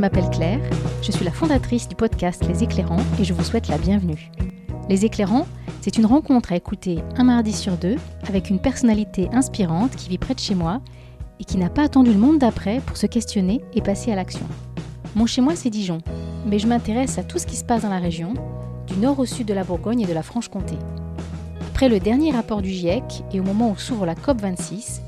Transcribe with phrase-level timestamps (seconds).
[0.00, 0.60] je m'appelle Claire,
[1.02, 4.30] je suis la fondatrice du podcast Les Éclairants et je vous souhaite la bienvenue.
[4.88, 5.46] Les Éclairants,
[5.82, 10.16] c'est une rencontre à écouter un mardi sur deux avec une personnalité inspirante qui vit
[10.16, 10.80] près de chez moi
[11.38, 14.46] et qui n'a pas attendu le monde d'après pour se questionner et passer à l'action.
[15.16, 15.98] Mon chez moi, c'est Dijon,
[16.46, 18.32] mais je m'intéresse à tout ce qui se passe dans la région,
[18.86, 20.76] du nord au sud de la Bourgogne et de la Franche-Comté.
[21.72, 25.02] Après le dernier rapport du GIEC et au moment où s'ouvre la COP26,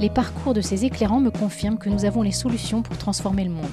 [0.00, 3.50] les parcours de ces éclairants me confirment que nous avons les solutions pour transformer le
[3.50, 3.66] monde.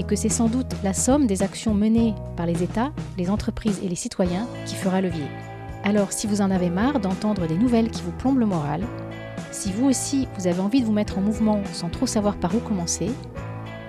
[0.00, 3.82] Et que c'est sans doute la somme des actions menées par les États, les entreprises
[3.84, 5.26] et les citoyens qui fera levier.
[5.84, 8.80] Alors si vous en avez marre d'entendre des nouvelles qui vous plombent le moral,
[9.50, 12.54] si vous aussi vous avez envie de vous mettre en mouvement sans trop savoir par
[12.54, 13.10] où commencer,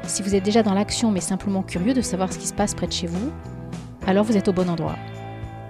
[0.03, 2.75] si vous êtes déjà dans l'action mais simplement curieux de savoir ce qui se passe
[2.75, 3.31] près de chez vous,
[4.05, 4.97] alors vous êtes au bon endroit.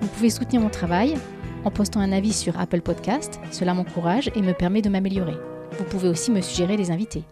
[0.02, 1.18] Vous pouvez soutenir mon travail
[1.66, 5.38] en postant un avis sur Apple Podcast, cela m'encourage et me permet de m'améliorer.
[5.78, 7.26] Vous pouvez aussi me suggérer des invités.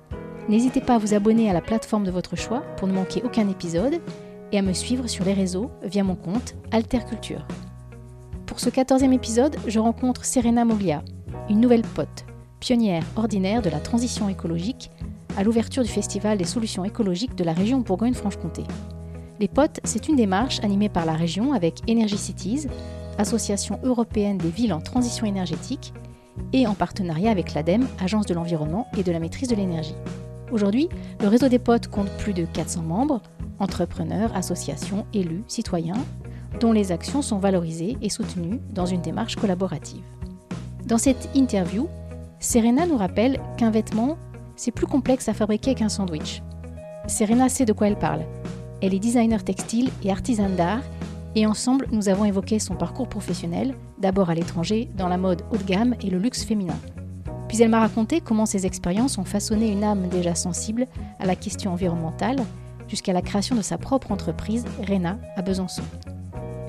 [0.49, 3.47] N'hésitez pas à vous abonner à la plateforme de votre choix pour ne manquer aucun
[3.47, 4.01] épisode
[4.51, 7.45] et à me suivre sur les réseaux via mon compte Alterculture.
[8.47, 11.03] Pour ce 14e épisode, je rencontre Serena Moglia,
[11.51, 12.25] une nouvelle pote,
[12.59, 14.89] pionnière ordinaire de la transition écologique,
[15.37, 18.63] à l'ouverture du Festival des solutions écologiques de la région Bourgogne-Franche-Comté.
[19.39, 22.65] Les potes, c'est une démarche animée par la région avec Energy Cities,
[23.19, 25.93] association européenne des villes en transition énergétique,
[26.53, 29.95] et en partenariat avec l'ADEME, Agence de l'environnement et de la maîtrise de l'énergie.
[30.51, 30.89] Aujourd'hui,
[31.21, 33.21] le réseau des potes compte plus de 400 membres,
[33.59, 36.03] entrepreneurs, associations, élus, citoyens,
[36.59, 40.03] dont les actions sont valorisées et soutenues dans une démarche collaborative.
[40.85, 41.87] Dans cette interview,
[42.39, 44.17] Serena nous rappelle qu'un vêtement,
[44.55, 46.41] c'est plus complexe à fabriquer qu'un sandwich.
[47.07, 48.25] Serena sait de quoi elle parle.
[48.81, 50.81] Elle est designer textile et artisane d'art
[51.35, 55.57] et ensemble, nous avons évoqué son parcours professionnel, d'abord à l'étranger, dans la mode haut
[55.57, 56.77] de gamme et le luxe féminin.
[57.49, 60.87] Puis elle m'a raconté comment ces expériences ont façonné une âme déjà sensible
[61.19, 62.37] à la question environnementale,
[62.87, 65.81] jusqu'à la création de sa propre entreprise, Rena, à Besançon.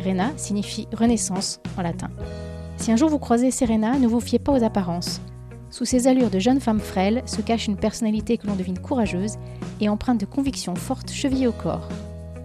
[0.04, 2.10] Rena signifie renaissance en latin.
[2.78, 5.20] Si un jour vous croisez Serena, ne vous fiez pas aux apparences.
[5.68, 9.36] Sous ses allures de jeune femme frêle se cache une personnalité que l'on devine courageuse
[9.82, 11.88] et empreinte de convictions fortes chevillées au corps.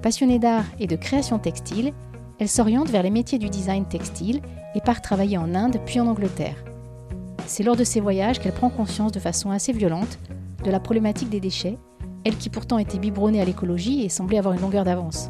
[0.01, 1.93] Passionnée d'art et de création textile,
[2.37, 4.41] elle s'oriente vers les métiers du design textile
[4.75, 6.57] et part travailler en Inde puis en Angleterre.
[7.45, 10.19] C'est lors de ces voyages qu'elle prend conscience de façon assez violente
[10.63, 11.77] de la problématique des déchets,
[12.23, 15.29] elle qui pourtant était biberonnée à l'écologie et semblait avoir une longueur d'avance.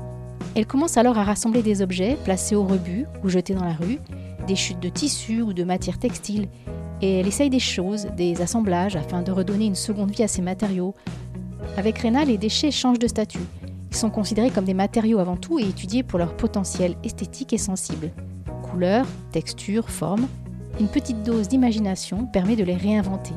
[0.56, 4.00] Elle commence alors à rassembler des objets placés au rebut ou jetés dans la rue,
[4.48, 6.48] des chutes de tissus ou de matières textiles,
[7.02, 10.42] et elle essaye des choses, des assemblages afin de redonner une seconde vie à ces
[10.42, 10.96] matériaux.
[11.76, 13.40] Avec Rena, les déchets changent de statut
[13.96, 18.12] sont considérés comme des matériaux avant tout et étudiés pour leur potentiel esthétique et sensible.
[18.62, 20.28] Couleurs, textures, formes,
[20.80, 23.34] une petite dose d'imagination permet de les réinventer.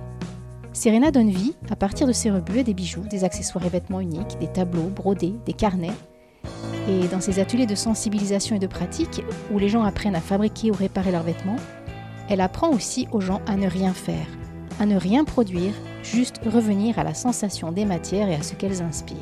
[0.73, 4.39] Serena donne vie, à partir de ses rebuts, des bijoux, des accessoires et vêtements uniques,
[4.41, 5.93] des tableaux, brodés, des carnets.
[6.89, 9.23] Et dans ces ateliers de sensibilisation et de pratique,
[9.53, 11.57] où les gens apprennent à fabriquer ou réparer leurs vêtements,
[12.29, 14.27] elle apprend aussi aux gens à ne rien faire,
[14.81, 18.83] à ne rien produire, juste revenir à la sensation des matières et à ce qu'elles
[18.83, 19.17] inspirent.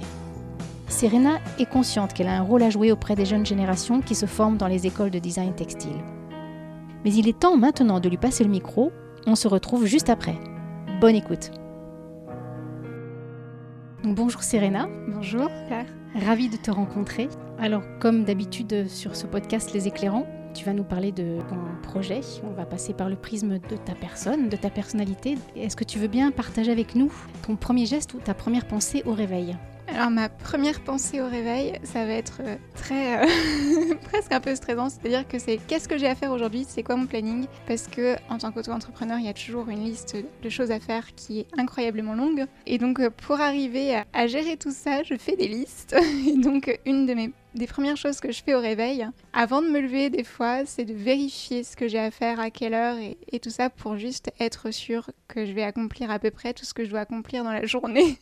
[0.88, 4.26] Serena est consciente qu'elle a un rôle à jouer auprès des jeunes générations qui se
[4.26, 6.00] forment dans les écoles de design textile.
[7.04, 8.92] Mais il est temps maintenant de lui passer le micro.
[9.26, 10.36] On se retrouve juste après.
[11.00, 11.50] Bonne écoute.
[14.04, 14.88] bonjour Serena.
[15.08, 15.86] Bonjour Claire.
[16.14, 17.28] Ravie de te rencontrer.
[17.58, 22.20] Alors comme d'habitude sur ce podcast Les éclairants, tu vas nous parler de ton projet.
[22.44, 25.36] On va passer par le prisme de ta personne, de ta personnalité.
[25.54, 27.12] Est-ce que tu veux bien partager avec nous
[27.46, 29.56] ton premier geste ou ta première pensée au réveil?
[29.88, 34.54] Alors ma première pensée au réveil, ça va être euh, très euh, presque un peu
[34.54, 37.46] stressant, c'est-à-dire que c'est qu'est-ce que j'ai à faire aujourd'hui, c'est quoi mon planning?
[37.66, 41.14] Parce que en tant qu'auto-entrepreneur, il y a toujours une liste de choses à faire
[41.14, 42.46] qui est incroyablement longue.
[42.66, 45.94] Et donc euh, pour arriver à, gérer tout ça, je fais des listes.
[46.26, 49.68] Et donc une de mes des premières choses que je fais au réveil, avant de
[49.68, 52.98] me lever des fois, c'est de vérifier ce que j'ai à faire, à quelle heure
[52.98, 56.52] et, et tout ça pour juste être sûr que je vais accomplir à peu près
[56.52, 58.18] tout ce que je dois accomplir dans la journée.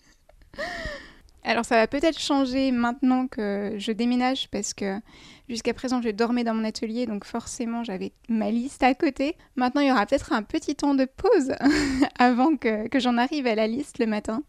[1.47, 4.99] Alors ça va peut-être changer maintenant que je déménage parce que
[5.47, 9.37] jusqu'à présent je dormais dans mon atelier donc forcément j'avais ma liste à côté.
[9.57, 11.55] Maintenant il y aura peut-être un petit temps de pause
[12.19, 14.43] avant que, que j'en arrive à la liste le matin.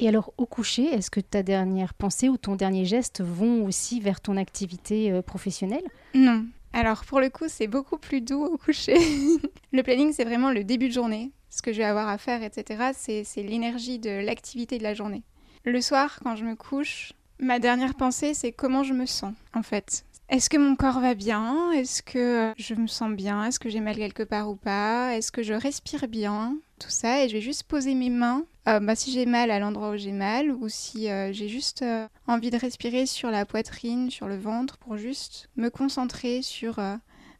[0.00, 4.00] Et alors au coucher, est-ce que ta dernière pensée ou ton dernier geste vont aussi
[4.00, 5.84] vers ton activité euh, professionnelle?
[6.14, 6.46] Non.
[6.72, 8.96] Alors pour le coup c'est beaucoup plus doux au coucher.
[9.72, 12.42] le planning c'est vraiment le début de journée, ce que je vais avoir à faire,
[12.42, 12.90] etc.
[12.92, 15.22] C'est l'énergie de l'activité de la journée.
[15.64, 19.62] Le soir, quand je me couche, ma dernière pensée, c'est comment je me sens, en
[19.62, 20.06] fait.
[20.30, 21.70] est-ce que mon corps va bien?
[21.72, 23.44] Est-ce que je me sens bien?
[23.44, 25.14] Est-ce que j'ai mal quelque part ou pas?
[25.14, 26.56] Est-ce que je respire bien?
[26.78, 28.46] Tout ça, et je vais juste poser mes mains.
[28.68, 31.82] Euh, bah, si j'ai mal à l'endroit où j'ai mal, ou si euh, j'ai juste
[31.82, 36.80] euh, envie de respirer sur la poitrine, sur le ventre, pour juste me concentrer sur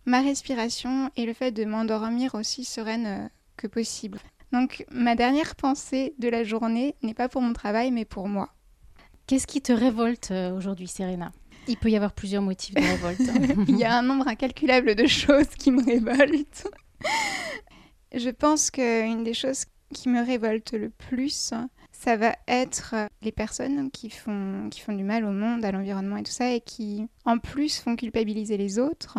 [0.04, 4.18] ma respiration et le fait de m'endormir aussi sereine que possible.
[4.52, 8.50] Donc ma dernière pensée de la journée n'est pas pour mon travail, mais pour moi.
[9.26, 11.32] Qu'est-ce qui te révolte aujourd'hui, Serena?
[11.68, 13.20] Il peut y avoir plusieurs motifs de révolte.
[13.20, 13.64] Hein.
[13.68, 16.66] Il y a un nombre incalculable de choses qui me révoltent.
[18.12, 21.52] Je pense qu'une des choses qui me révolte le plus,
[21.92, 26.16] ça va être les personnes qui font, qui font du mal au monde, à l'environnement
[26.16, 29.18] et tout ça, et qui en plus font culpabiliser les autres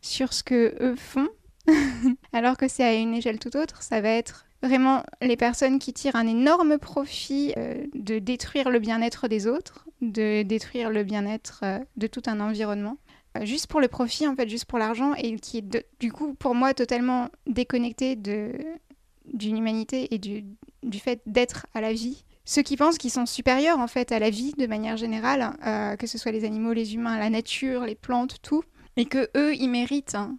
[0.00, 1.28] sur ce que eux font,
[2.32, 5.92] alors que c'est à une échelle tout autre, ça va être vraiment les personnes qui
[5.92, 11.60] tirent un énorme profit euh, de détruire le bien-être des autres, de détruire le bien-être
[11.62, 12.96] euh, de tout un environnement,
[13.36, 16.34] euh, juste pour le profit, en fait, juste pour l'argent, et qui est du coup
[16.34, 20.44] pour moi totalement déconnecté d'une humanité et du,
[20.82, 22.24] du fait d'être à la vie.
[22.46, 25.56] Ceux qui pensent qu'ils sont supérieurs en fait à la vie de manière générale,
[25.98, 28.62] que ce soit les animaux, les humains, la nature, les plantes, tout,
[28.98, 30.36] et que eux ils méritent hein,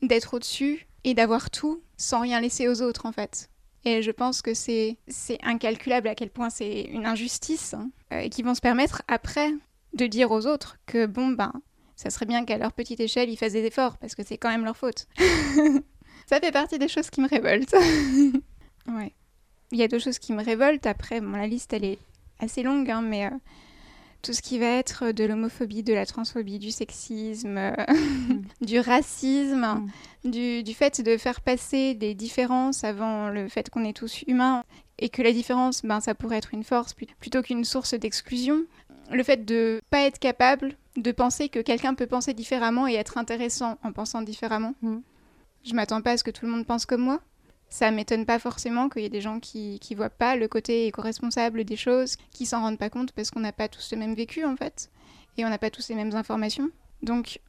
[0.00, 3.50] d'être au-dessus et d'avoir tout sans rien laisser aux autres en fait.
[3.84, 4.96] Et je pense que c'est
[5.42, 9.52] incalculable à quel point c'est une injustice hein, euh, et qu'ils vont se permettre après
[9.92, 11.52] de dire aux autres que bon ben
[11.94, 14.48] ça serait bien qu'à leur petite échelle ils fassent des efforts parce que c'est quand
[14.48, 15.06] même leur faute.
[16.26, 17.74] ça fait partie des choses qui me révoltent.
[18.88, 19.12] ouais.
[19.70, 20.86] Il y a deux choses qui me révoltent.
[20.86, 21.98] Après, bon, la liste elle est
[22.38, 23.30] assez longue, hein, mais euh,
[24.24, 28.42] tout ce qui va être de l'homophobie, de la transphobie, du sexisme, mm.
[28.62, 29.86] du racisme,
[30.24, 30.30] mm.
[30.30, 34.64] du, fait de faire passer des différences avant le fait qu'on est tous humains
[34.98, 38.64] et que la différence, ben, ça pourrait être une force plutôt qu'une source d'exclusion.
[39.10, 43.18] Le fait de pas être capable de penser que quelqu'un peut penser différemment et être
[43.18, 44.74] intéressant en pensant différemment.
[44.80, 44.98] Mm.
[45.64, 47.20] Je m'attends pas à ce que tout le monde pense comme moi
[47.68, 51.64] ça m'étonne pas forcément qu'il y ait des gens qui voient pas le côté éco-responsable
[51.64, 54.44] des choses, qui s'en rendent pas compte parce qu'on n'a pas tous le même vécu
[54.44, 54.90] en fait,
[55.36, 56.70] et on n'a pas tous les mêmes informations.
[57.02, 57.40] Donc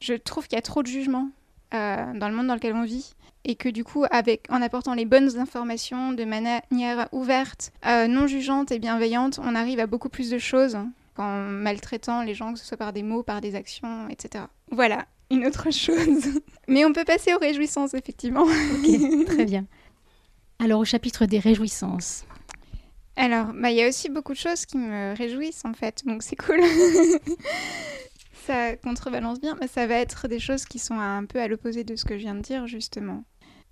[0.00, 1.30] je trouve qu'il y a trop de jugements
[1.74, 3.14] euh, dans le monde dans lequel on vit,
[3.44, 8.26] et que du coup, avec, en apportant les bonnes informations de manière ouverte, euh, non
[8.26, 10.78] jugeante et bienveillante, on arrive à beaucoup plus de choses
[11.14, 14.44] qu'en maltraitant les gens, que ce soit par des mots, par des actions, etc.
[14.70, 16.40] Voilà, une autre chose.
[16.68, 18.42] Mais on peut passer aux réjouissances, effectivement.
[18.42, 19.66] Ok, très bien.
[20.58, 22.24] Alors au chapitre des réjouissances.
[23.16, 26.22] Alors, bah, il y a aussi beaucoup de choses qui me réjouissent en fait, donc
[26.22, 26.60] c'est cool.
[28.46, 31.84] ça contrebalance bien, mais ça va être des choses qui sont un peu à l'opposé
[31.84, 33.24] de ce que je viens de dire justement.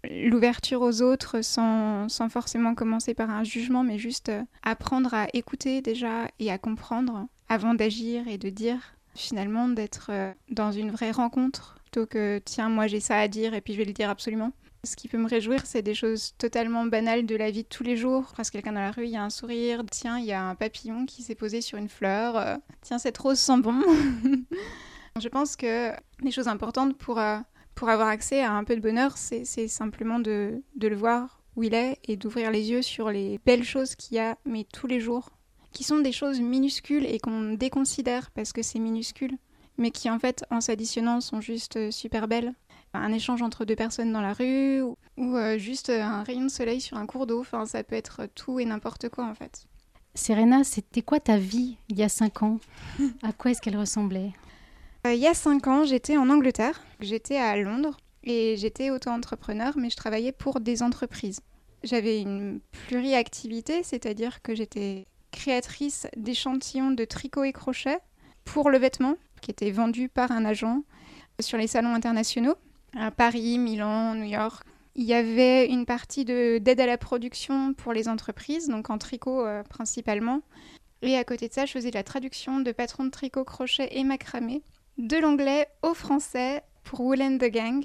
[0.08, 5.26] L'ouverture aux autres sans, sans, forcément commencer par un jugement, mais juste euh, apprendre à
[5.34, 10.90] écouter déjà et à comprendre avant d'agir et de dire finalement d'être euh, dans une
[10.90, 13.92] vraie rencontre plutôt que tiens moi j'ai ça à dire et puis je vais le
[13.92, 14.52] dire absolument.
[14.82, 17.82] Ce qui peut me réjouir, c'est des choses totalement banales de la vie de tous
[17.82, 18.24] les jours.
[18.28, 20.42] Je croise quelqu'un dans la rue, il y a un sourire, tiens, il y a
[20.42, 23.82] un papillon qui s'est posé sur une fleur, euh, tiens, cette rose sent bon.
[25.20, 25.92] je pense que
[26.22, 27.38] les choses importantes pour, euh,
[27.74, 31.62] pour avoir accès à un peu de bonheur, c'est simplement de, de le voir où
[31.62, 34.86] il est et d'ouvrir les yeux sur les belles choses qu'il y a, mais tous
[34.86, 35.30] les jours
[35.72, 39.37] qui sont des choses minuscules et qu'on déconsidère parce que c'est minuscule,
[39.78, 42.52] mais qui en fait, en s'additionnant, sont juste euh, super belles.
[42.93, 46.80] Un échange entre deux personnes dans la rue ou, euh, juste un rayon de soleil
[46.80, 49.66] sur un cours d'eau, enfin, ça peut être tout et n'importe quoi en fait.
[50.16, 52.59] Serena, c'était quoi ta vie il y a cinq ans?
[53.23, 54.33] À quoi est-ce qu'elle ressemblait?
[55.06, 59.73] Euh, Il y a cinq ans, j'étais en Angleterre, j'étais à Londres et j'étais auto-entrepreneur,
[59.76, 61.40] mais je travaillais pour des entreprises.
[61.85, 67.99] J'avais une pluriactivité, c'est-à-dire que j'étais créatrice d'échantillons de tricot et crochet
[68.44, 70.82] pour le vêtement, qui était vendu par un agent
[71.40, 72.54] sur les salons internationaux,
[72.96, 74.64] à Paris, Milan, New York.
[74.96, 79.46] Il y avait une partie d'aide à la production pour les entreprises, donc en tricot
[79.46, 80.42] euh, principalement.
[81.02, 83.88] Et à côté de ça, je faisais de la traduction de patrons de tricot, crochet
[83.92, 84.62] et macramé
[84.99, 87.84] de l'anglais au français pour Wool the Gang,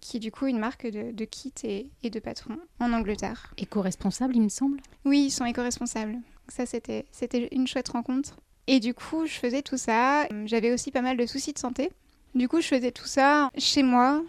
[0.00, 3.52] qui est du coup une marque de, kits et, et, de patrons en Angleterre.
[3.56, 4.80] Éco-responsable, il me semble?
[5.04, 6.18] Oui, ils sont éco-responsables
[6.52, 8.36] ça, c'était, une chouette rencontre.
[8.66, 10.26] Et du coup, je faisais tout ça.
[10.44, 11.90] J'avais aussi pas mal de soucis de santé.
[12.34, 14.22] Du coup, je faisais tout ça chez moi,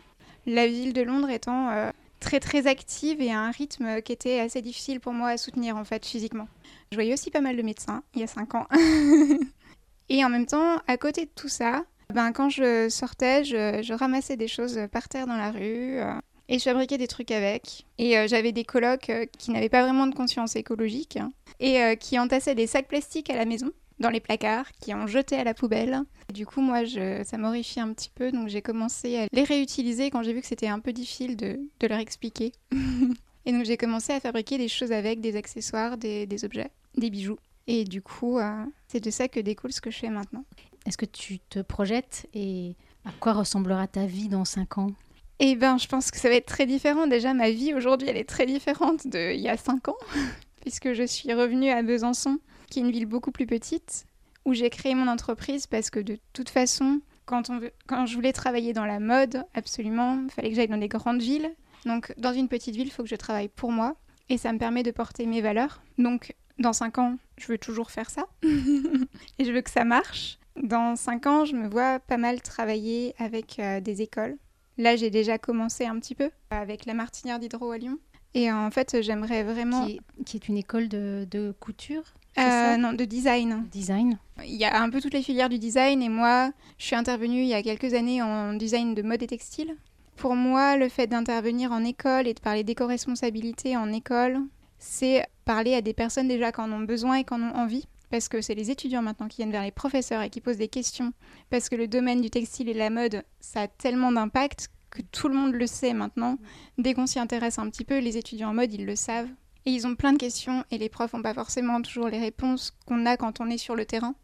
[0.45, 4.39] la ville de Londres étant euh, très très active et à un rythme qui était
[4.39, 6.47] assez difficile pour moi à soutenir en fait physiquement.
[6.91, 8.67] Je voyais aussi pas mal de médecins il y a 5 ans.
[10.09, 14.35] et en même temps, à côté de tout ça, ben, quand je sortais, je, ramassais
[14.35, 15.99] des choses par terre dans la rue.
[15.99, 16.13] Euh,
[16.49, 17.85] et je fabriquais des trucs avec.
[17.97, 21.17] Et euh, j'avais des colocs qui n'avaient pas vraiment de conscience écologique
[21.63, 25.07] et euh, qui entassaient des sacs plastiques à la maison dans les placards, qui ont
[25.07, 26.01] jeté à la poubelle.
[26.33, 30.11] Du coup, moi, je, ça m'horrifie un petit peu, donc j'ai commencé à les réutiliser
[30.11, 32.51] quand j'ai vu que c'était un peu difficile de, de leur expliquer.
[33.45, 37.09] et donc j'ai commencé à fabriquer des choses avec, des accessoires, des, des objets, des
[37.09, 37.37] bijoux.
[37.67, 40.43] Et du coup, euh, c'est de ça que découle ce que je fais maintenant.
[40.85, 44.91] Est-ce que tu te projettes et à quoi ressemblera ta vie dans 5 ans?
[45.39, 47.07] Eh ben, je pense que ça va être très différent.
[47.07, 49.97] Déjà, ma vie aujourd'hui, elle est très différente d'il y a 5 ans,
[50.63, 52.39] puisque je suis revenue à Besançon
[52.69, 54.05] qui est une ville beaucoup plus petite,
[54.45, 58.85] où j'ai créé mon entreprise parce que de toute façon, quand, je voulais travailler dans
[58.85, 61.51] la mode, absolument, il fallait que j'aille dans des grandes villes.
[61.85, 63.97] Donc dans une petite ville, il faut que je travaille pour moi
[64.29, 65.81] et ça me permet de porter mes valeurs.
[65.97, 70.39] Donc dans 5 ans, je veux toujours faire ça et je veux que ça marche.
[70.61, 74.37] Dans 5 ans, je me vois pas mal travailler avec euh, des écoles.
[74.77, 77.99] Là, j'ai déjà commencé un petit peu avec la Martinière d'Hydro à Lyon.
[78.33, 79.85] Et en fait, j'aimerais vraiment...
[79.85, 82.03] Qui est, qui est, une école de, de couture
[82.39, 83.67] euh, non, de design.
[83.71, 84.17] Design.
[84.43, 87.41] Il y a un peu toutes les filières du design et moi, je suis intervenue
[87.41, 89.75] il y a quelques années en design de mode et textile.
[90.15, 94.39] Pour moi, le fait d'intervenir en école et de parler d'éco-responsabilité en école,
[94.79, 97.87] c'est parler à des personnes déjà qui en ont besoin et qui en ont envie.
[98.09, 100.67] Parce que c'est les étudiants maintenant qui viennent vers les professeurs et qui posent des
[100.67, 101.13] questions.
[101.49, 105.01] Parce que le domaine du textile et de la mode, ça a tellement d'impact que
[105.01, 106.37] tout le monde le sait maintenant.
[106.77, 109.29] Dès qu'on s'y intéresse un petit peu, les étudiants en mode, ils le savent.
[109.65, 112.71] Et ils ont plein de questions et les profs n'ont pas forcément toujours les réponses
[112.85, 114.15] qu'on a quand on est sur le terrain.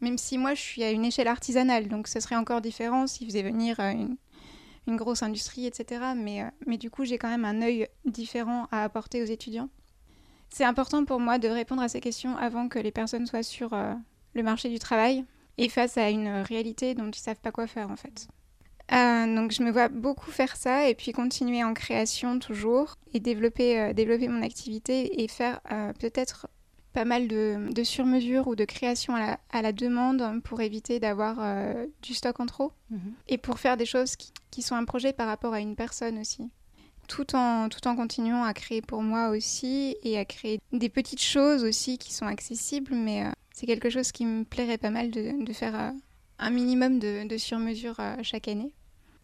[0.00, 3.26] Même si moi je suis à une échelle artisanale, donc ce serait encore différent s'ils
[3.26, 4.16] faisaient venir euh, une,
[4.86, 6.12] une, grosse industrie, etc.
[6.16, 9.68] Mais, euh, mais du coup j'ai quand même un œil différent à apporter aux étudiants.
[10.48, 13.72] C'est important pour moi de répondre à ces questions avant que les personnes soient sur
[13.74, 13.94] euh,
[14.34, 15.24] le marché du travail
[15.58, 18.28] et face à une réalité dont ils ne savent pas quoi faire en fait.
[18.92, 23.20] Euh, donc je me vois beaucoup faire ça et puis continuer en création toujours et
[23.20, 26.46] développer, euh, développer mon activité et faire euh, peut-être
[26.92, 30.98] pas mal de, de sur-mesure ou de création à la, à la, demande pour éviter
[30.98, 31.36] d'avoir
[32.00, 33.12] du stock en trop mm -hmm.
[33.28, 36.18] et pour faire des choses qui, qui, sont un projet par rapport à une personne
[36.18, 36.48] aussi.
[37.06, 41.22] Tout en, tout en continuant à créer pour moi aussi et à créer des petites
[41.22, 45.44] choses aussi qui sont accessibles mais c'est quelque chose qui me plairait pas mal de,
[45.44, 45.92] de faire
[46.38, 48.72] un minimum de, de sur-mesure euh, chaque année.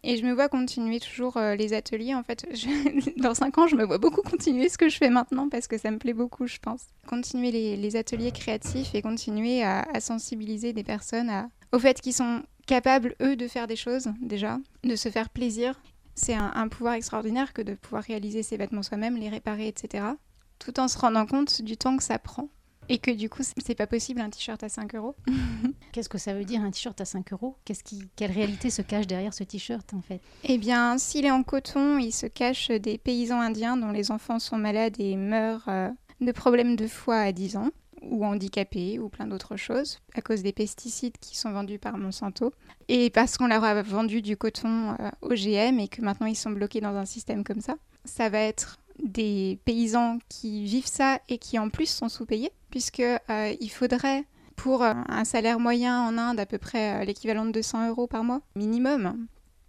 [0.05, 2.13] Et je me vois continuer toujours euh, les ateliers.
[2.13, 2.45] En fait,
[3.17, 5.77] dans 5 ans, je me vois beaucoup continuer ce que je fais maintenant parce que
[5.77, 6.81] ça me plaît beaucoup, je pense.
[7.07, 11.31] Continuer les, ateliers créatifs et continuer à, sensibiliser des personnes
[11.71, 15.79] au fait qu'ils sont capables, eux, de faire des choses déjà, de se faire plaisir.
[16.15, 20.03] C'est un, un pouvoir extraordinaire que de pouvoir réaliser ses vêtements soi-même, les réparer, etc.
[20.59, 22.49] Tout en se rendant compte du temps que ça prend
[22.89, 25.15] et que du coup, c'est pas possible un t-shirt à 5 euros.
[25.91, 27.55] Qu'est-ce que ça veut dire un t-shirt à 5 euros?
[27.65, 30.19] Qu'est-ce qui, Quelle réalité se cache derrière ce t-shirt en fait?
[30.43, 34.39] Eh bien, s'il est en coton, il se cache des paysans indiens dont les enfants
[34.39, 35.89] sont malades et meurent euh,
[36.21, 37.69] de problèmes de foie à 10 ans
[38.01, 42.53] ou handicapés ou plein d'autres choses à cause des pesticides qui sont vendus par Monsanto
[42.89, 46.51] et parce qu'on leur a vendu du coton euh, OGM et que maintenant ils sont
[46.51, 47.75] bloqués dans un système comme ça.
[48.03, 53.01] Ça va être des paysans qui vivent ça et qui en plus sont sous-payés puisque
[53.01, 54.23] euh, il faudrait
[54.55, 58.07] pour euh, un salaire moyen en Inde à peu près euh, l'équivalent de 200 euros
[58.07, 59.27] par mois minimum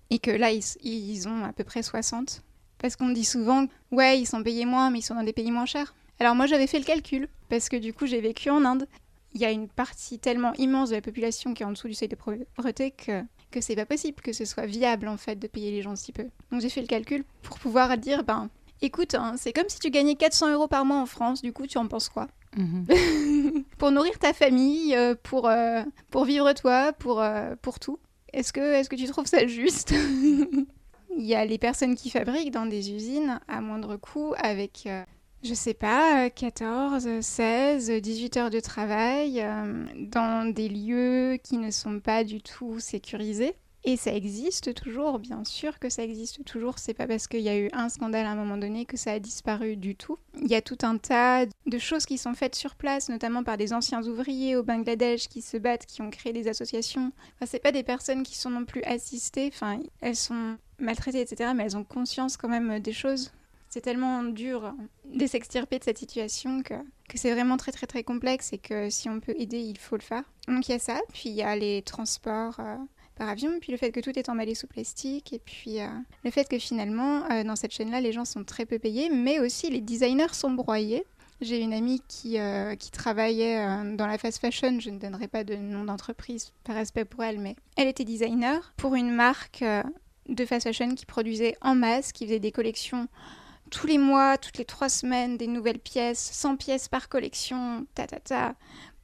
[0.08, 2.42] et que là ils, ont à peu près 60
[2.78, 5.50] parce qu'on dit souvent ouais ils sont payés moins mais ils sont dans des pays
[5.50, 5.94] moins chers.
[6.18, 8.88] Alors moi j'avais fait le calcul parce que du coup j'ai vécu en Inde.
[9.34, 11.94] Il y a une partie tellement immense de la population qui est en dessous du
[11.94, 15.46] seuil de pauvreté que que c'est pas possible que ce soit viable en fait de
[15.46, 16.24] payer les gens si peu.
[16.50, 18.48] Donc j'ai fait le calcul pour pouvoir dire ben
[18.80, 21.66] écoute hein, c'est comme si tu gagnais 400 euros par mois en France du coup
[21.66, 22.28] tu en penses quoi?
[22.56, 23.62] Mmh.
[23.78, 27.98] pour nourrir ta famille, euh, pour, euh, pour vivre toi, pour, euh, pour tout.
[28.32, 29.94] Est-ce que, est que tu trouves ça juste?
[31.16, 35.04] Il y a les personnes qui fabriquent dans des usines à moindre coût avec, euh,
[35.44, 41.70] je sais pas, 14, 16, 18 heures de travail euh, dans des lieux qui ne
[41.70, 43.54] sont pas du tout sécurisés.
[43.86, 46.78] Et ça existe toujours, bien sûr que ça existe toujours.
[46.78, 49.12] C'est pas parce qu'il y a eu un scandale à un moment donné que ça
[49.12, 50.18] a disparu du tout.
[50.40, 53.58] Il y a tout un tas de choses qui sont faites sur place, notamment par
[53.58, 57.12] des anciens ouvriers au Bangladesh qui se battent, qui ont créé des associations.
[57.34, 59.50] Enfin, c'est pas des personnes qui sont non plus assistées.
[59.52, 61.50] Enfin, elles sont maltraitées, etc.
[61.54, 63.32] Mais elles ont conscience quand même des choses.
[63.68, 64.72] C'est tellement dur
[65.04, 66.74] de s'extirper de cette situation que,
[67.08, 69.96] que c'est vraiment très très très complexe et que si on peut aider, il faut
[69.96, 70.22] le faire.
[70.48, 72.60] Donc il y a ça, puis il y a les transports.
[73.16, 75.86] Par avion, puis le fait que tout est emballé sous plastique, et puis euh,
[76.24, 79.38] le fait que finalement, euh, dans cette chaîne-là, les gens sont très peu payés, mais
[79.38, 81.04] aussi les designers sont broyés.
[81.40, 83.58] J'ai une amie qui, euh, travaillait
[83.96, 87.38] dans la fast fashion, je ne donnerai pas de nom d'entreprise par respect pour elle,
[87.38, 89.64] mais elle était designer pour une marque
[90.28, 93.08] de fast fashion qui produisait en masse, qui faisait des collections
[93.70, 98.06] tous les mois, toutes les trois semaines, des nouvelles pièces, 100 pièces par collection, ta
[98.06, 98.54] ta ta,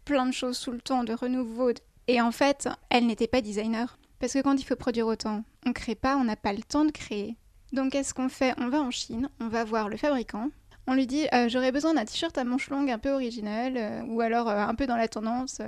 [0.04, 1.70] plein de choses tout le temps, de renouveau.
[2.06, 3.98] Et en fait, elle n'était pas designer.
[4.20, 6.84] Parce que quand il faut produire autant, on crée pas, on n'a pas le temps
[6.84, 7.36] de créer.
[7.72, 8.54] Donc qu'est-ce qu'on fait?
[8.58, 10.50] On va en Chine, on va voir le fabricant,
[10.86, 14.02] on lui dit euh, j'aurais besoin d'un t-shirt à manches longues un peu original, euh,
[14.08, 15.60] ou alors euh, un peu dans la tendance.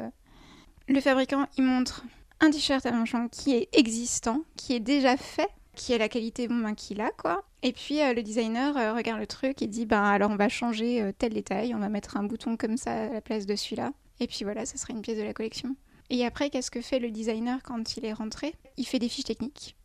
[0.89, 2.05] Le fabricant, il montre
[2.41, 6.09] un t-shirt à manches longues qui est existant, qui est déjà fait, qui a la
[6.09, 7.45] qualité ben, qu'il a, quoi.
[7.63, 11.35] Et puis le designer regarde le truc et dit ben alors on va changer tel
[11.35, 13.93] détail, on va mettre un bouton comme ça à la place de celui-là.
[14.19, 15.77] Et puis voilà, ça sera une pièce de la collection.
[16.11, 18.55] Et après, qu'est-ce que fait le designer quand il est rentré?
[18.77, 19.77] Il fait des fiches techniques.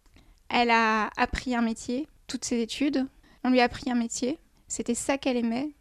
[0.49, 3.05] Elle a appris un métier, toutes ses études.
[3.43, 4.37] On lui a appris un métier.
[4.67, 5.71] C'était ça qu'elle aimait.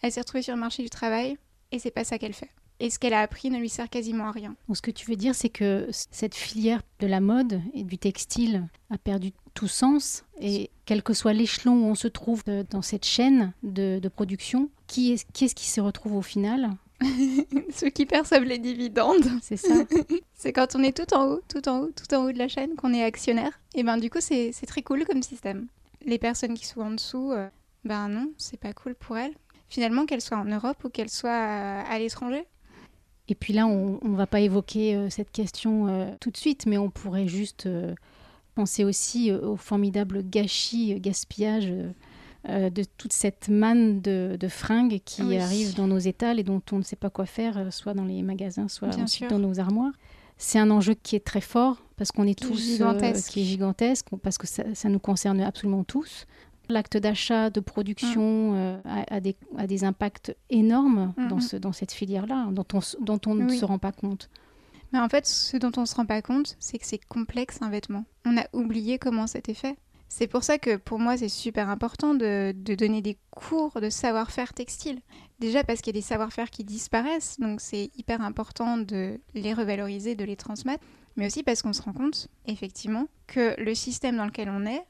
[0.00, 1.36] Elle s'est retrouvée sur le marché du travail
[1.70, 2.50] et c'est pas ça qu'elle fait.
[2.80, 4.56] Et ce qu'elle a appris ne lui sert quasiment à rien.
[4.72, 8.66] Ce que tu veux dire, c'est que cette filière de la mode et du textile
[8.90, 10.24] a perdu tout sens.
[10.40, 15.12] Et quel que soit l'échelon où on se trouve dans cette chaîne de, production, qui
[15.12, 16.70] est-ce qui se retrouve au final?
[17.72, 19.28] Ceux qui perçoivent les dividendes.
[19.42, 19.74] C'est ça.
[20.34, 22.48] c'est quand on est tout en haut, tout en haut, tout en haut de la
[22.48, 23.58] chaîne, qu'on est actionnaire.
[23.74, 25.66] Et ben du coup, c'est très cool comme système.
[26.04, 27.48] Les personnes qui sont en dessous, euh,
[27.84, 29.34] ben non, c'est pas cool pour elles.
[29.72, 32.44] Finalement, qu'elles soient en Europe ou qu'elles soient euh, à, l'étranger.
[33.28, 36.66] Et puis là, on ne va pas évoquer euh, cette question euh, tout de suite,
[36.66, 37.66] mais on pourrait juste
[38.54, 41.72] penser aussi au formidable gâchis, gaspillage
[42.48, 46.82] de toute cette manne de, fringues qui arrivent dans nos étals et dont on ne
[46.82, 49.92] sait pas quoi faire, soit dans les magasins, soit ensuite dans nos armoires.
[50.38, 53.30] C'est un enjeu qui est très fort parce qu'on est tous gigantesque.
[53.30, 56.26] qui est gigantesque, parce que ça, ça, nous concerne absolument tous.
[56.68, 58.56] L'acte d'achat, de production mm.
[58.56, 58.78] euh,
[59.56, 61.40] a, des, impacts énormes dans, mm-hmm.
[61.40, 64.30] ce, dans cette filière-là, dont on, dont on ne se rend pas compte.
[64.92, 67.62] Mais en fait, ce dont on ne se rend pas compte, c'est que c'est complexe
[67.62, 68.04] un vêtement.
[68.24, 69.76] On a oublié comment c'était fait.
[70.14, 74.52] C'est pour ça que pour moi, c'est super important de, donner des cours de savoir-faire
[74.52, 75.00] textile.
[75.38, 79.54] Déjà parce qu'il y a des savoir-faire qui disparaissent, donc c'est hyper important de les
[79.54, 80.84] revaloriser, de les transmettre.
[81.16, 84.84] Mais aussi parce qu'on se rend compte, effectivement, que le système dans lequel on est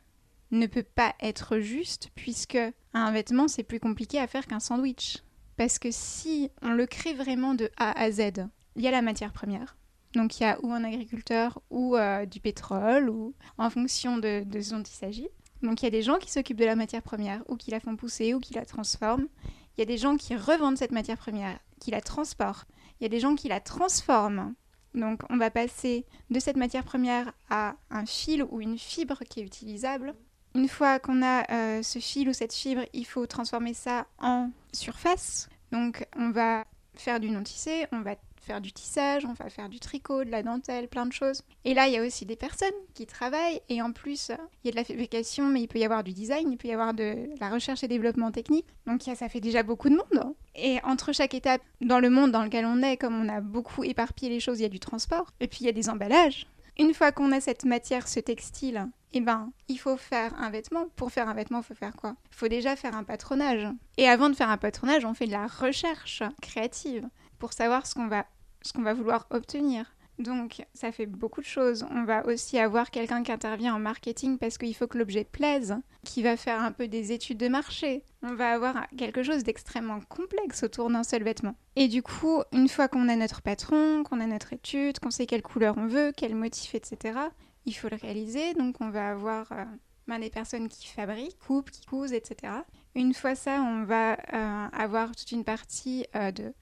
[0.51, 2.59] ne peut pas être juste puisque
[2.93, 5.19] un vêtement c'est plus compliqué à faire qu'un sandwich.
[5.57, 9.03] Parce que si on le crée vraiment de A à Z, il y a la
[9.03, 9.77] matière première.
[10.15, 14.45] Donc il y a ou un agriculteur ou euh, du pétrole ou en fonction de,
[14.61, 15.29] ce dont il s'agit.
[15.63, 17.81] Donc il y a des gens qui s'occupent de la matière première ou qui la
[17.81, 19.29] font pousser ou qui la transforment.
[19.77, 22.69] Il y a des gens qui revendent cette matière première, qui la transportent.
[23.01, 24.55] Il y a des gens qui la transforment.
[24.95, 29.41] Donc on va passer de cette matière première à un fil ou une fibre qui
[29.41, 30.15] est utilisable
[30.55, 34.51] une fois qu'on a euh, ce fil ou cette fibre, il faut transformer ça en
[34.73, 35.49] surface.
[35.71, 39.81] Donc on va faire du non-tissé, on va faire du tissage, on va faire du
[39.81, 41.43] tricot, de la dentelle, plein de choses.
[41.65, 44.31] Et là, il y a aussi des personnes qui travaillent et en plus,
[44.63, 46.69] il y a de la fabrication, mais il peut y avoir du design, il peut
[46.69, 48.67] y avoir de la recherche et développement technique.
[48.87, 50.35] Donc ça fait déjà beaucoup de monde.
[50.55, 53.85] Et entre chaque étape, dans le monde dans lequel on est, comme on a beaucoup
[53.85, 56.47] éparpillé les choses, il y a du transport et puis il y a des emballages.
[56.79, 60.87] Une fois qu'on a cette matière, ce textile, eh ben, il faut faire un vêtement.
[60.97, 62.17] Pour faire un vêtement, il faut faire quoi?
[62.31, 63.69] Il faut déjà faire un patronage.
[63.99, 67.07] Et avant de faire un patronage, on fait de la recherche créative
[67.39, 68.25] pour savoir ce qu'on va,
[68.63, 69.95] ce qu'on va vouloir obtenir.
[70.19, 71.85] Donc ça fait beaucoup de choses.
[71.91, 75.77] On va aussi avoir quelqu'un qui intervient en marketing parce qu'il faut que l'objet plaise,
[76.05, 78.05] qui va faire un peu des études de marché.
[78.23, 81.57] On va avoir quelque chose d'extrêmement complexe autour d'un seul vêtement.
[81.77, 85.27] Et du coup, une fois qu'on a notre patron, qu'on a notre étude, qu'on sait
[85.27, 87.19] quelle couleur on veut, quel motif, etc.,
[87.65, 88.55] il faut le réaliser.
[88.55, 89.65] Donc on va avoir euh,
[90.07, 92.53] ben, des personnes qui fabriquent, coupent, qui cousent, etc.
[92.95, 96.53] Une fois ça, on va euh, avoir toute une partie euh, de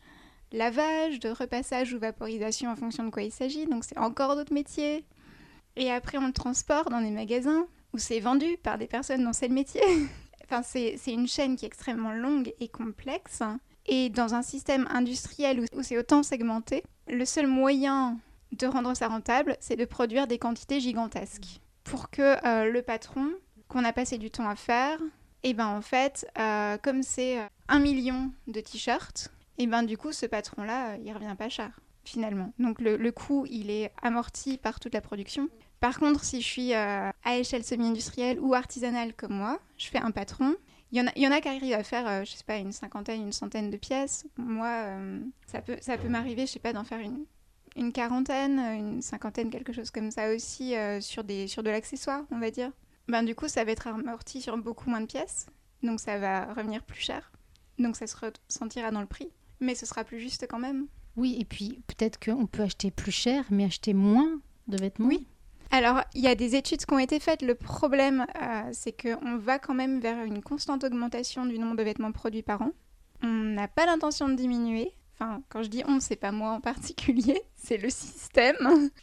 [0.53, 3.67] lavage, de repassage ou vaporisation en fonction de quoi il s'agit.
[3.67, 5.05] Donc c'est encore d'autres métiers.
[5.77, 9.33] Et après, on le transporte dans des magasins où c'est vendu par des personnes dont
[9.33, 9.83] c'est le métier.
[10.45, 13.43] enfin, c'est une chaîne qui est extrêmement longue et complexe.
[13.87, 18.19] Et dans un système industriel où, c'est autant segmenté, le seul moyen
[18.53, 21.61] de rendre ça rentable, c'est de produire des quantités gigantesques.
[21.85, 23.31] Pour que euh, le patron,
[23.69, 25.01] qu'on a passé du temps à faire,
[25.43, 29.31] et eh ben en fait, euh, comme c'est euh, un million de t-shirts,
[29.61, 31.71] et ben du coup ce patron-là, il revient pas cher
[32.05, 32.53] finalement.
[32.59, 35.49] Donc le, coût, il est amorti par toute la production.
[35.81, 40.11] Par contre, si je suis à échelle semi-industrielle ou artisanale comme moi, je fais un
[40.11, 40.57] patron.
[40.93, 42.57] Il y en a, il y en a qui arrivent à faire, je sais pas,
[42.57, 44.27] une cinquantaine, une centaine de pièces.
[44.39, 44.87] Moi,
[45.47, 47.27] ça peut, ça peut m'arriver, je sais pas, d'en faire une,
[47.77, 52.25] une quarantaine, une cinquantaine, quelque chose comme ça aussi, euh, sur, des, sur de l'accessoire,
[52.31, 52.73] on va dire.
[53.09, 55.47] Ben, du coup, ça va être amorti sur beaucoup moins de pièces,
[55.83, 57.33] donc ça va revenir plus cher.
[57.79, 60.87] Donc ça se ressentira dans le prix, mais ce sera plus juste quand même.
[61.17, 65.09] Oui, et puis peut-être qu'on peut acheter plus cher, mais acheter moins de vêtements.
[65.09, 65.27] Oui.
[65.73, 67.43] Alors, il y a des études qui ont été faites.
[67.43, 71.83] Le problème, euh, c'est qu'on va quand même vers une constante augmentation du nombre de
[71.83, 72.73] vêtements produits par an.
[73.23, 76.61] On n'a pas l'intention de diminuer, enfin quand je dis on, c'est pas moi en
[76.61, 78.57] particulier, c'est le système,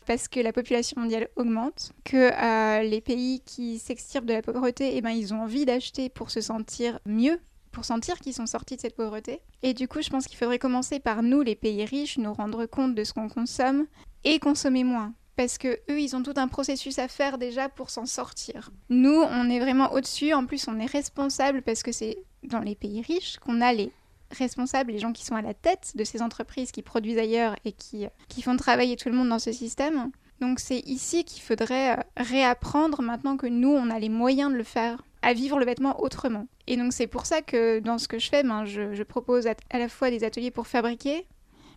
[0.08, 4.98] parce que la population mondiale augmente, que euh, les pays qui s'extirpent de la pauvreté,
[4.98, 7.39] eh ben, ils ont envie d'acheter pour se sentir mieux,
[7.78, 9.40] pour sentir qu'ils sont sortis de cette pauvreté.
[9.62, 12.66] Et du coup, je pense qu'il faudrait commencer par nous, les pays riches, nous rendre
[12.66, 13.86] compte de ce qu'on consomme
[14.24, 17.92] et consommer moins parce que eux, ils ont tout un processus à faire déjà pour
[17.92, 18.72] s'en sortir.
[18.90, 20.34] Nous, on est vraiment au-dessus.
[20.34, 23.92] En plus, on est responsable parce que c'est dans les pays riches qu'on a les
[24.32, 27.74] responsables, les gens qui sont à la tête de ces entreprises qui produisent ailleurs et
[27.74, 30.10] qui, qui font travailler tout le monde dans ce système.
[30.42, 34.58] Donc c'est ici qu'il faudrait euh, réapprendre maintenant que nous, on a les moyens de
[34.58, 36.47] le faire, à vivre le vêtement autrement.
[36.67, 39.56] Et donc c'est pour ça que dans ce que je fais, ben, je, propose à,
[39.77, 41.25] la fois des ateliers pour fabriquer,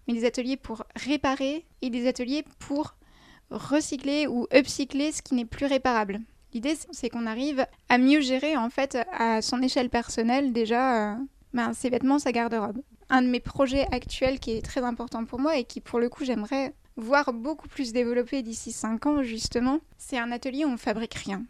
[0.07, 2.94] mais des ateliers pour réparer et des ateliers pour
[3.50, 6.20] recycler ou upcycler ce qui n'est plus réparable.
[6.53, 11.16] L'idée, c'est qu'on arrive à mieux gérer en fait à son échelle personnelle déjà euh,
[11.55, 12.83] ben, ses vêtements, sa garde-robe.
[13.09, 16.09] Un de mes projets actuels qui est très important pour moi et qui pour le
[16.09, 20.76] coup j'aimerais voir beaucoup plus développé d'ici 5 ans justement, c'est un atelier où on
[20.76, 21.44] fabrique rien.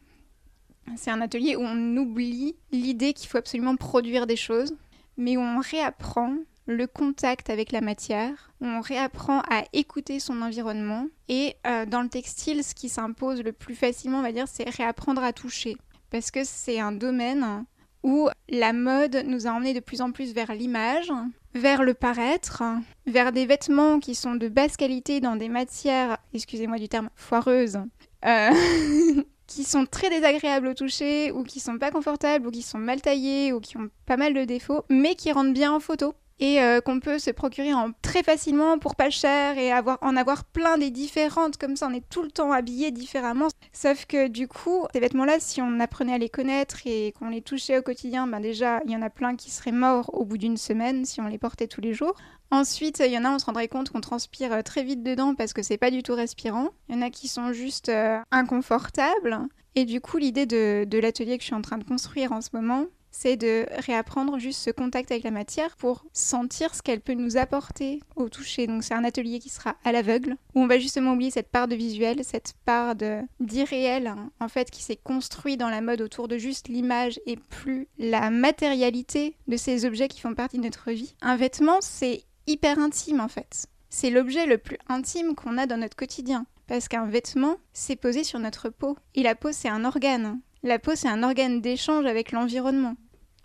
[0.96, 4.74] C'est un atelier où on oublie l'idée qu'il faut absolument produire des choses,
[5.16, 11.06] mais où on réapprend le contact avec la matière, on réapprend à écouter son environnement.
[11.28, 14.68] Et euh, dans le textile, ce qui s'impose le plus facilement, on va dire, c'est
[14.68, 15.76] réapprendre à toucher.
[16.10, 17.64] Parce que c'est un domaine
[18.02, 21.12] où la mode nous a emmenés de plus en plus vers l'image,
[21.54, 22.62] vers le paraître,
[23.06, 27.80] vers des vêtements qui sont de basse qualité dans des matières, excusez-moi du terme, foireuses,
[28.24, 28.50] euh,
[29.50, 33.02] qui sont très désagréables au toucher, ou qui sont pas confortables, ou qui sont mal
[33.02, 36.60] taillés, ou qui ont pas mal de défauts, mais qui rendent bien en photo et
[36.62, 40.44] euh, qu'on peut se procurer en, très facilement pour pas cher et avoir, en avoir
[40.44, 43.48] plein des différentes, comme ça on est tout le temps habillé différemment.
[43.72, 47.42] Sauf que du coup, ces vêtements-là, si on apprenait à les connaître et qu'on les
[47.42, 50.38] touchait au quotidien, ben déjà il y en a plein qui seraient morts au bout
[50.38, 52.14] d'une semaine si on les portait tous les jours.
[52.52, 55.36] Ensuite, il y en a, on se rendrait compte qu'on transpire euh, très vite dedans
[55.36, 56.70] parce que c'est pas du tout respirant.
[56.88, 59.38] Il y en a qui sont juste euh, inconfortables.
[59.76, 62.40] Et du coup, l'idée de, de l'atelier que je suis en train de construire en
[62.40, 67.00] ce moment, c'est de réapprendre juste ce contact avec la matière pour sentir ce qu'elle
[67.00, 68.66] peut nous apporter au toucher.
[68.66, 71.68] Donc c'est un atelier qui sera à l'aveugle, où on va justement oublier cette part
[71.68, 72.94] de visuel, cette part
[73.40, 77.36] d'irréel, hein, en fait, qui s'est construit dans la mode autour de juste l'image et
[77.36, 81.14] plus la matérialité de ces objets qui font partie de notre vie.
[81.20, 83.66] Un vêtement, c'est hyper intime en fait.
[83.88, 86.46] C'est l'objet le plus intime qu'on a dans notre quotidien.
[86.68, 88.96] Parce qu'un vêtement, c'est posé sur notre peau.
[89.16, 90.40] Et la peau, c'est un organe.
[90.62, 92.94] La peau, c'est un organe d'échange avec l'environnement.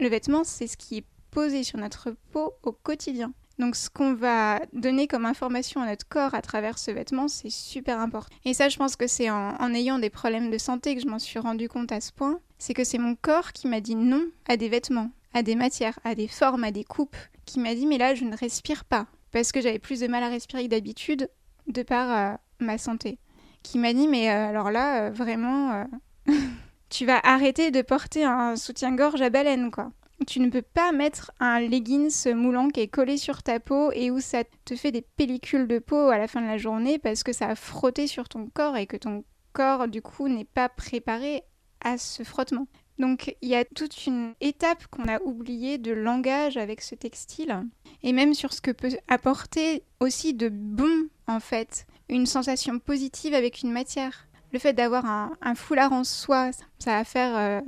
[0.01, 3.33] Le vêtement, c'est ce qui est posé sur notre peau au quotidien.
[3.57, 7.49] Donc ce qu'on va donner comme information à notre corps à travers ce vêtement, c'est
[7.49, 8.35] super important.
[8.43, 11.19] Et ça, je pense que c'est en, ayant des problèmes de santé que je m'en
[11.19, 12.41] suis rendu compte à ce point.
[12.57, 15.97] C'est que c'est mon corps qui m'a dit non à des vêtements, à des matières,
[16.03, 19.07] à des formes, à des coupes, qui m'a dit mais là, je ne respire pas.
[19.31, 21.29] Parce que j'avais plus de mal à respirer que d'habitude
[21.67, 23.19] de par euh, ma santé.
[23.63, 25.85] Qui m'a dit mais euh, alors là, euh, vraiment...
[26.95, 29.91] tu vas arrêter de porter un soutien-gorge à baleine, quoi.
[30.27, 34.11] Tu ne peux pas mettre un leggings moulant qui est collé sur ta peau et
[34.11, 37.23] où ça te fait des pellicules de peau à la fin de la journée parce
[37.23, 40.69] que ça a frotté sur ton corps et que ton corps, du coup, n'est pas
[40.69, 41.43] préparé
[41.81, 42.67] à ce frottement.
[42.97, 47.65] Donc il y a toute une étape qu'on a oubliée de langage avec ce textile
[48.03, 53.33] et même sur ce que peut apporter aussi de bon en fait, une sensation positive
[53.33, 54.24] avec une matière
[54.55, 57.59] le fait d'avoir un, foulard en soie, ça va faire euh,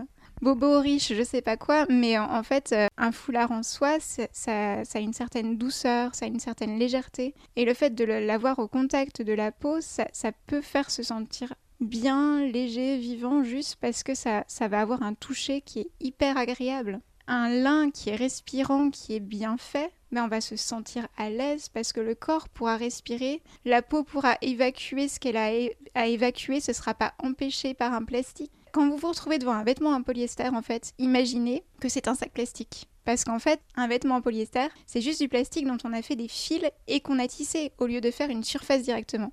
[0.41, 4.84] bobo riche, je sais pas quoi, mais en, fait, euh, un foulard en soie, ça,
[4.93, 7.36] a une certaine douceur, ça a une certaine légèreté.
[7.58, 10.06] Et le fait de l'avoir au contact de la peau, ça,
[10.45, 15.13] peut faire se sentir bien, léger, vivant, juste parce que ça, ça va avoir un
[15.13, 17.02] toucher qui est hyper agréable.
[17.28, 21.29] Un lin qui est respirant, qui est bien fait, mais on va se sentir à
[21.29, 25.49] l'aise parce que le corps pourra respirer, la peau pourra évacuer ce qu'elle a
[25.93, 28.51] à évacuer, ce ne sera pas empêché par un plastique.
[28.71, 32.15] Quand vous vous retrouvez devant un vêtement en polyester, en fait, imaginez que c'est un
[32.15, 32.87] sac plastique.
[33.05, 36.17] Parce qu'en fait, un vêtement en polyester, c'est juste du plastique dont on a fait
[36.17, 39.31] des fils et qu'on a tissé au lieu de faire une surface directement.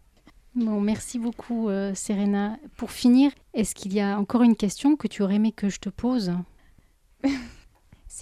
[0.55, 2.57] Bon, merci beaucoup, euh, Serena.
[2.77, 5.81] Pour finir, est-ce qu'il y a encore une question que tu aurais aimé que je
[5.81, 6.33] te pose?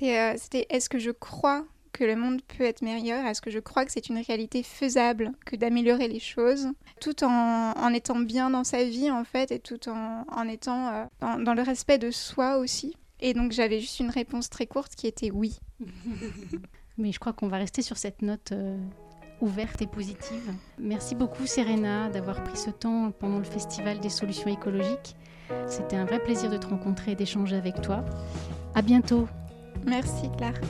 [0.03, 1.65] Euh, C'était est-ce que je crois?
[1.93, 5.33] Que le monde peut être meilleur Est-ce que je crois que c'est une réalité faisable
[5.45, 6.69] que d'améliorer les choses,
[7.01, 11.05] tout en, étant bien dans sa vie en fait, et tout en, étant euh,
[11.39, 12.97] dans, le respect de soi aussi?
[13.21, 15.59] Et donc j'avais juste une réponse très courte qui était oui.
[16.99, 18.77] Mais je crois qu'on va rester sur cette note euh,
[19.41, 20.53] ouverte et positive.
[20.79, 25.17] Merci beaucoup Serena d'avoir pris ce temps pendant le Festival des solutions écologiques.
[25.67, 28.05] C'était un vrai plaisir de te rencontrer et d'échanger avec toi.
[28.75, 29.29] À bientôt.
[29.85, 30.61] Merci Claire.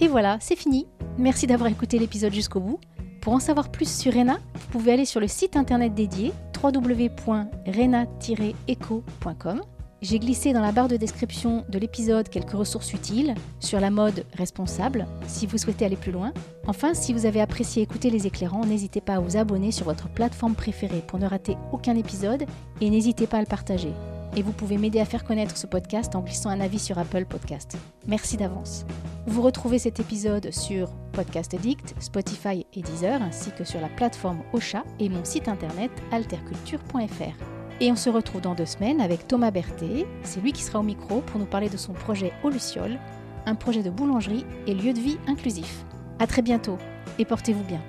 [0.00, 0.88] Et voilà, c'est fini.
[1.18, 2.80] Merci d'avoir écouté l'épisode jusqu'au bout.
[3.20, 6.32] Pour en savoir plus sur Rena, vous pouvez aller sur le site internet dédié
[6.62, 9.60] www.rena-eco.com.
[10.02, 14.24] J'ai glissé dans la barre de description de l'épisode quelques ressources utiles sur la mode
[14.32, 16.32] responsable si vous souhaitez aller plus loin.
[16.66, 20.08] Enfin, si vous avez apprécié écouter les éclairants, n'hésitez pas à vous abonner sur votre
[20.08, 22.46] plateforme préférée pour ne rater aucun épisode
[22.80, 23.92] et n'hésitez pas à le partager.
[24.36, 27.24] Et vous pouvez m'aider à faire connaître ce podcast en glissant un avis sur Apple
[27.24, 27.76] Podcast.
[28.06, 28.86] Merci d'avance.
[29.26, 34.42] Vous retrouvez cet épisode sur Podcast Addict, Spotify et Deezer, ainsi que sur la plateforme
[34.52, 37.44] Ocha et mon site internet alterculture.fr.
[37.80, 40.06] Et on se retrouve dans deux semaines avec Thomas Berthet.
[40.22, 42.98] C'est lui qui sera au micro pour nous parler de son projet Au Luciole,
[43.46, 45.84] un projet de boulangerie et lieu de vie inclusif.
[46.18, 46.78] À très bientôt
[47.18, 47.82] et portez-vous bien.